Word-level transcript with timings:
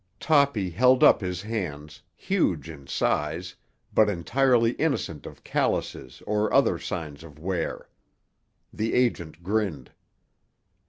Toppy 0.19 0.71
held 0.71 1.03
up 1.03 1.21
his 1.21 1.43
hands, 1.43 2.01
huge 2.15 2.71
in 2.71 2.87
size, 2.87 3.55
but 3.93 4.09
entirely 4.09 4.71
innocent 4.81 5.27
of 5.27 5.43
callouses 5.43 6.23
or 6.25 6.51
other 6.51 6.79
signs 6.79 7.23
of 7.23 7.37
wear. 7.37 7.87
The 8.73 8.95
agent 8.95 9.43
grinned. 9.43 9.91